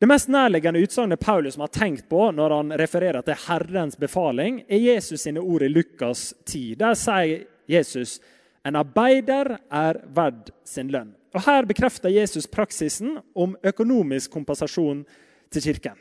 [0.00, 4.80] Det mest nærliggende utsagnet Paulus har tenkt på når han refererer til Herrens befaling, er
[4.80, 6.74] Jesus sine ord i Lukas 10.
[6.80, 8.18] Der sier Jesus
[8.64, 11.12] en arbeider er verd sin lønn.
[11.36, 15.04] Og Her bekrefter Jesus praksisen om økonomisk kompensasjon
[15.52, 16.00] til kirken.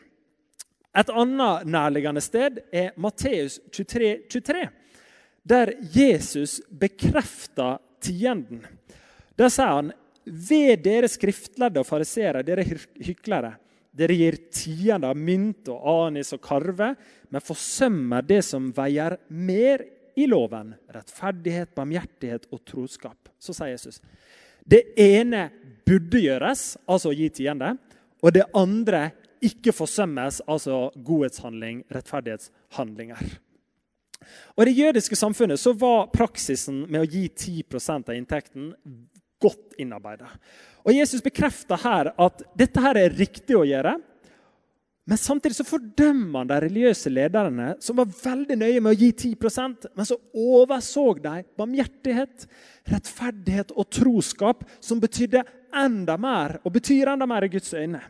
[0.98, 4.63] Et annet nærliggende sted er Matteus 23, 23,
[5.50, 8.62] der Jesus bekrefter tienden.
[9.36, 9.92] Der sier han
[10.30, 13.56] ved dere skriftlærde og fariseere, dere hyklere.
[13.90, 16.92] Dere gir tiende av mynt og anis og karve,
[17.30, 19.82] men forsømmer det som veier mer
[20.20, 23.32] i loven rettferdighet, barmhjertighet og troskap.
[23.42, 24.00] Så sier Jesus.
[24.62, 25.48] Det ene
[25.88, 27.74] burde gjøres, altså å gi tiende.
[28.22, 29.08] Og det andre
[29.42, 33.40] ikke forsømmes, altså godhetshandling, rettferdighetshandlinger.
[34.56, 38.74] Og I det jødiske samfunnet så var praksisen med å gi 10% av inntekten
[39.40, 40.30] godt innarbeidet.
[40.84, 43.96] Og Jesus bekrefter her at dette her er riktig å gjøre.
[45.10, 49.10] Men samtidig så fordømmer han de religiøse lederne, som var veldig nøye med å gi
[49.34, 52.46] 10% men så overså de barmhjertighet,
[52.92, 55.42] rettferdighet og troskap, som betydde
[55.74, 58.04] enda mer, og betyr enda mer i Guds øyne.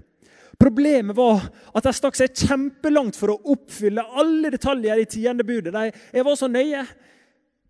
[0.59, 5.71] Problemet var at de stakk seg kjempelangt for å oppfylle alle detaljer i tiendebudet.
[5.71, 5.85] De,
[6.17, 6.83] jeg var så nøye.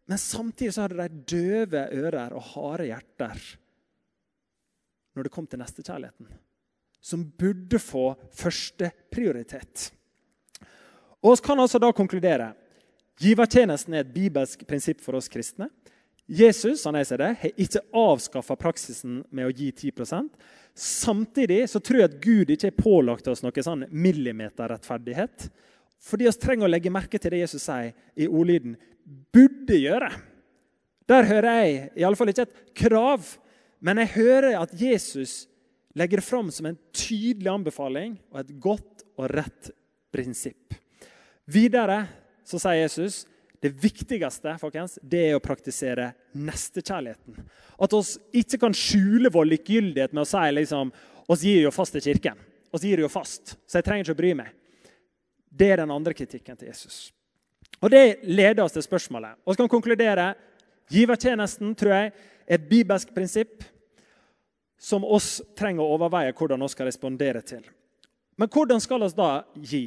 [0.10, 3.50] Men samtidig så hadde de døve ører og harde hjerter
[5.14, 6.30] når det kom til nestekjærligheten
[7.02, 9.90] som burde få førsteprioritet.
[11.24, 12.52] Og vi kan altså da konkludere.
[13.20, 15.70] Givertjenesten er et bibelsk prinsipp for oss kristne.
[16.30, 19.96] Jesus han jeg det, har ikke avskaffa praksisen med å gi 10
[20.76, 25.50] Samtidig så tror jeg at Gud ikke har pålagt oss noe sånn millimeterrettferdighet.
[26.00, 28.78] Fordi vi trenger å legge merke til det Jesus sier i ordlyden
[29.34, 30.14] 'burde gjøre'.
[31.10, 33.38] Der hører jeg i alle fall ikke et krav,
[33.82, 35.48] men jeg hører at Jesus
[35.98, 39.72] legger det fram som en tydelig anbefaling og et godt og rett
[40.14, 40.76] prinsipp.
[41.50, 42.08] Videre
[42.46, 43.26] så sier Jesus
[43.60, 47.40] det viktigste folkens, det er å praktisere nestekjærligheten.
[47.80, 50.94] At oss ikke kan skjule vår likegyldighet med å si liksom,
[51.28, 52.40] oss gir jo fast til kirken.
[52.72, 54.52] oss gir jo fast, så jeg trenger ikke å bry meg.
[55.50, 57.12] Det er den andre kritikken til Jesus.
[57.82, 59.40] Og Det leder oss til spørsmålet.
[59.46, 60.36] Vi kan konkludere
[60.90, 62.14] givertjenesten tror jeg,
[62.48, 63.64] er et bibelsk prinsipp
[64.80, 67.64] som oss trenger å overveie hvordan vi skal respondere til.
[68.40, 69.84] Men hvordan skal vi da gi?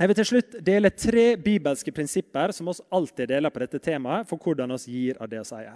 [0.00, 4.24] Jeg vil til slutt dele tre bibelske prinsipper som vi alltid deler på dette temaet,
[4.30, 5.74] for hvordan vi gir av det vi sier.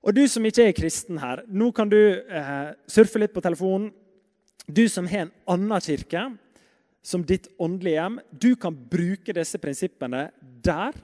[0.00, 3.90] Og Du som ikke er kristen her, nå kan du eh, surfe litt på telefonen,
[4.64, 6.22] du som har en annen kirke
[7.04, 10.96] som ditt åndelige hjem, du kan bruke disse prinsippene der.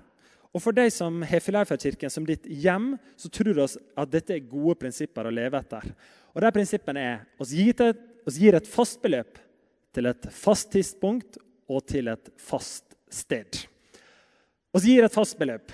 [0.57, 4.48] Og for deg som har Filadelfia-kirken som ditt hjem, så tror vi at dette er
[4.48, 5.92] gode prinsipper å leve etter.
[6.33, 7.92] Og de prinsippene er oss gir,
[8.24, 9.37] oss gir et fast beløp
[9.92, 11.37] til et fast tidspunkt
[11.70, 13.62] og til et fast sted.
[14.74, 15.72] Og så gir et fast beløp.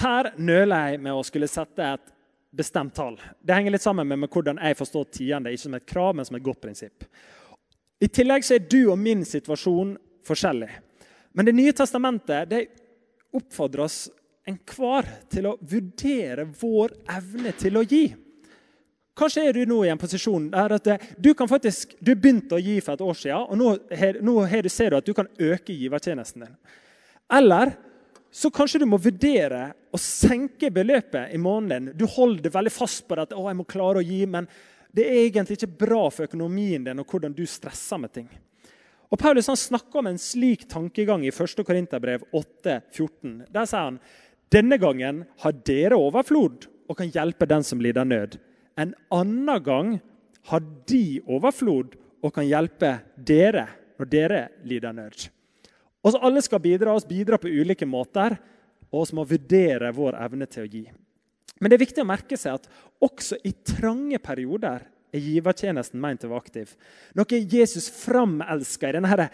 [0.00, 2.12] Her nøler jeg med å skulle sette et
[2.50, 3.18] bestemt tall.
[3.40, 6.26] Det henger litt sammen med, med hvordan jeg forstår tiende, ikke som et krav, men
[6.26, 7.06] som et godt prinsipp.
[8.00, 10.70] I tillegg så er du og min situasjon forskjellig.
[11.36, 12.64] Men Det nye testamentet det
[13.36, 14.00] oppfordrer oss
[14.48, 18.08] enhver til å vurdere vår evne til å gi.
[19.20, 20.88] Kanskje er du nå i en posisjon der at
[21.20, 23.74] du kan faktisk, du begynte å gi for et år siden, og nå,
[24.24, 24.34] nå
[24.72, 26.58] ser du at du kan øke givertjenesten din.
[27.30, 27.74] Eller
[28.32, 31.90] så kanskje du må vurdere å senke beløpet i måneden.
[31.98, 34.48] Du holder veldig fast på at å, jeg må klare å gi, men
[34.94, 38.30] det er egentlig ikke bra for økonomien din og hvordan du stresser med ting.
[39.10, 41.64] Og Paulus han snakker om en slik tankegang i 1.
[41.66, 43.50] Korinterbrev 8,14.
[43.50, 43.98] Der sier han
[44.50, 48.38] denne gangen har dere overflod og kan hjelpe den som lider nød.
[48.80, 49.98] En annen gang
[50.50, 53.66] har de overflod og kan hjelpe dere
[54.00, 55.26] når dere lider nød.
[56.00, 58.38] Også Alle skal bidra, oss bidra på ulike måter,
[58.90, 60.84] og oss må vurdere vår evne til å gi.
[61.60, 62.70] Men det er viktig å merke seg at
[63.04, 66.72] også i trange perioder er givertjenesten ment å være aktiv.
[67.18, 69.28] Noe Jesus framelsker i denne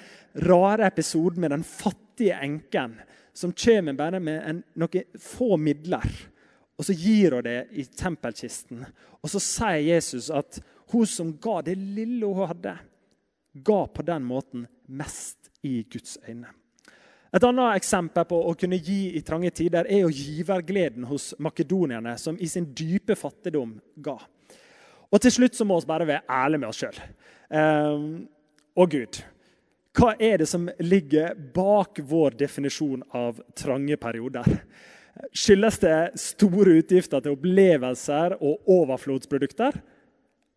[0.46, 2.96] rare episoden med den fattige enken,
[3.36, 6.08] som kommer bare med en, noen få midler.
[6.76, 8.84] Og så gir hun det i tempelkisten.
[9.22, 10.60] Og så sier Jesus at
[10.92, 12.76] hun som ga det lille hun hadde,
[13.56, 16.52] ga på den måten mest i Guds øyne.
[17.34, 22.14] Et annet eksempel på å kunne gi i trange tider er jo givergleden hos makedonierne,
[22.20, 24.16] som i sin dype fattigdom ga.
[25.10, 27.00] Og til slutt så må vi bare være ærlige med oss sjøl.
[27.50, 28.06] Um,
[28.76, 29.20] og Gud,
[29.96, 34.48] hva er det som ligger bak vår definisjon av trange perioder?
[35.32, 39.78] Skyldes det store utgifter til opplevelser og overflodsprodukter?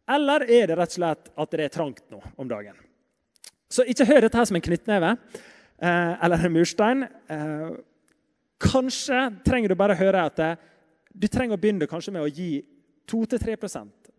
[0.09, 2.75] Eller er det rett og slett at det er trangt nå om dagen?
[3.69, 5.13] Så ikke hør dette her som en knyttneve.
[5.79, 7.05] Eh, eller en murstein.
[7.29, 7.69] Eh,
[8.59, 10.51] kanskje trenger du bare høre at det,
[11.13, 12.59] du trenger å begynne kanskje med å gi
[13.09, 13.55] 2-3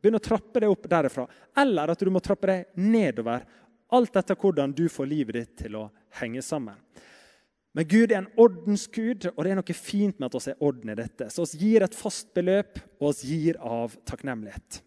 [0.00, 1.26] Begynne å trappe det opp derifra.
[1.58, 3.44] Eller at du må trappe det nedover.
[3.92, 5.88] Alt etter hvordan du får livet ditt til å
[6.20, 6.78] henge sammen.
[7.76, 10.90] Men Gud er en ordensgud, og det er noe fint med at vi er orden
[10.90, 11.28] i dette.
[11.30, 14.80] Så vi gir et fast beløp, og vi gir av takknemlighet.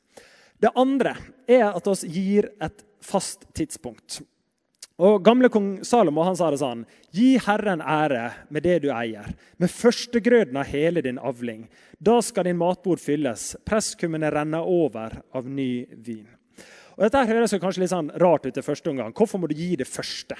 [0.59, 1.15] Det andre
[1.47, 4.21] er at vi gir et fast tidspunkt.
[5.01, 6.83] Og Gamle kong Salomo han sa det sånn
[7.15, 11.65] Gi Herren ære med det du eier, med førstegrøden av hele din avling.
[11.97, 16.27] Da skal din matbord fylles, presskummene renner over av ny vin.
[16.93, 19.15] Og Dette høres kanskje litt sånn rart ut i første omgang.
[19.17, 20.37] Hvorfor må du gi det første?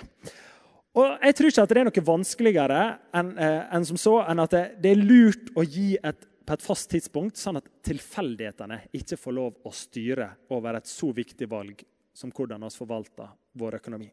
[0.94, 2.82] Og Jeg tror ikke at det er noe vanskeligere
[3.18, 6.54] enn eh, en som så, enn at det, det er lurt å gi et, på
[6.54, 11.50] et fast tidspunkt, sånn at tilfeldighetene ikke får lov å styre over et så viktig
[11.50, 11.82] valg
[12.14, 14.12] som hvordan vi forvalter vår økonomi.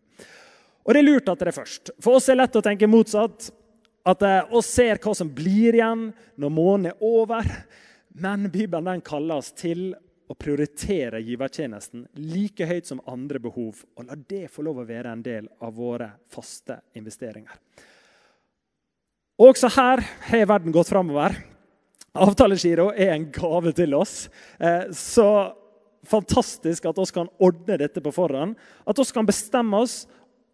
[0.86, 1.92] Og Det er lurt at det er først.
[2.00, 3.50] For oss er det lett å tenke motsatt.
[4.08, 6.08] At eh, ser hva som blir igjen
[6.40, 7.44] når måneden er over.
[8.16, 9.92] Men Bibelen den kaller oss til
[10.30, 13.82] å prioritere givertjenesten like høyt som andre behov.
[13.98, 17.56] Og la det få lov å være en del av våre faste investeringer.
[19.40, 21.34] Og Også her har verden gått framover.
[22.14, 24.28] Avtalegiro er en gave til oss.
[24.58, 25.26] Eh, så
[26.06, 28.54] fantastisk at vi kan ordne dette på forhånd.
[28.86, 30.04] At vi kan bestemme oss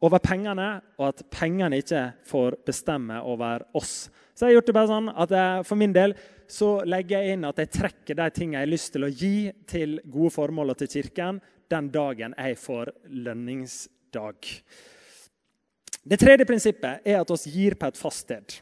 [0.04, 4.08] over pengene, og at pengene ikke får bestemme over oss.
[4.36, 5.36] Så jeg har gjort det bare sånn at
[5.66, 6.12] For min del
[6.48, 9.37] så legger jeg inn at jeg trekker de tingene jeg har lyst til å gi
[9.68, 12.92] til gode formål og til kirken den dagen jeg får
[13.26, 14.52] lønningsdag.
[16.06, 18.61] Det tredje prinsippet er at vi gir på et fast sted.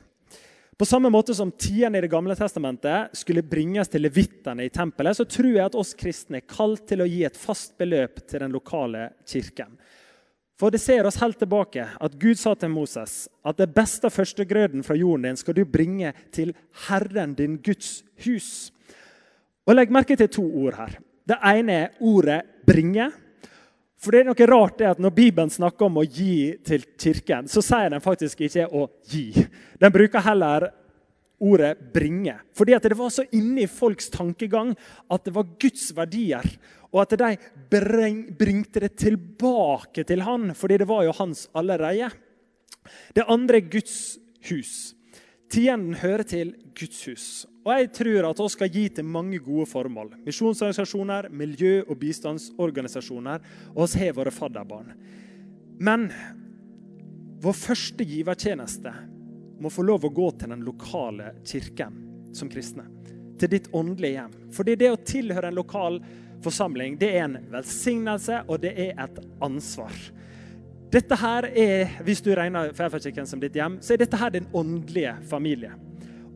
[0.74, 5.16] På samme måte som tiende i Det gamle testamentet skulle bringes til levittene i tempelet,
[5.16, 8.42] så tror jeg at oss kristne er kalt til å gi et fast beløp til
[8.42, 9.76] den lokale kirken.
[10.54, 14.14] For det ser oss helt tilbake at Gud sa til Moses at det beste av
[14.14, 16.54] førstegrøden fra jorden din skal du bringe til
[16.86, 18.70] Herren din Guds hus.
[19.66, 20.94] Og Legg merke til to ord her.
[21.26, 23.10] Det ene er ordet 'bringe'.
[23.98, 27.48] For det er noe rart det at Når Bibelen snakker om å gi til kirken,
[27.48, 29.48] så sier den faktisk ikke 'å gi'.
[29.80, 30.70] Den bruker heller
[31.40, 32.38] ordet 'bringe'.
[32.52, 34.76] Fordi det var så inne i folks tankegang
[35.10, 36.44] at det var Guds verdier.
[36.94, 37.32] Og at de
[38.38, 42.10] bringte det tilbake til han, fordi det var jo hans allereie.
[43.16, 43.96] Det andre er Guds
[44.50, 44.94] hus.
[45.50, 47.26] Tienden hører til Guds hus.
[47.64, 50.12] Og jeg tror at vi skal gi til mange gode formål.
[50.26, 53.44] Misjonsorganisasjoner, miljø- og bistandsorganisasjoner.
[53.74, 54.92] Og vi har våre fadderbarn.
[55.80, 56.10] Men
[57.42, 58.92] vår første givertjeneste
[59.60, 61.96] må få lov å gå til den lokale kirken
[62.36, 62.84] som kristne.
[63.40, 64.36] Til ditt åndelige hjem.
[64.54, 65.98] Fordi det å tilhøre en lokal
[66.44, 69.94] forsamling det er en velsignelse, og det er et ansvar.
[70.94, 74.46] Dette her er, Hvis du regner Fairfax-kirken som ditt hjem, så er dette her din
[74.54, 75.72] åndelige familie.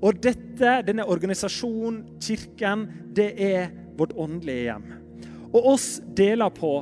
[0.02, 4.86] Og dette, denne organisasjonen, kirken, det er vårt åndelige hjem.
[5.52, 6.72] Og oss deler på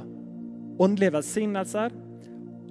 [0.82, 1.94] åndelige velsignelser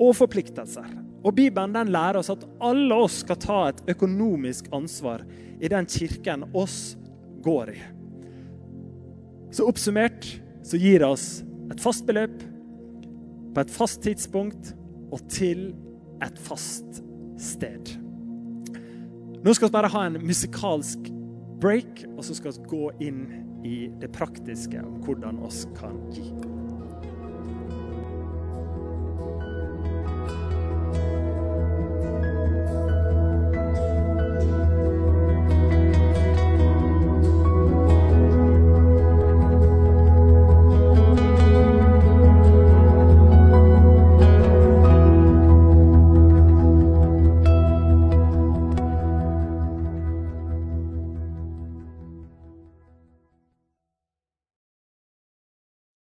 [0.01, 0.89] og forpliktelser.
[1.25, 5.23] Og Bibelen den lærer oss at alle oss skal ta et økonomisk ansvar
[5.57, 6.95] i den kirken oss
[7.45, 7.79] går i.
[9.55, 10.27] Så oppsummert
[10.65, 12.41] så gir oss et fast beløp
[13.55, 14.73] på et fast tidspunkt
[15.13, 15.69] og til
[16.25, 17.03] et fast
[17.41, 17.95] sted.
[19.45, 21.11] Nå skal vi bare ha en musikalsk
[21.61, 23.23] break, og så skal vi gå inn
[23.65, 26.54] i det praktiske om hvordan vi kan gi.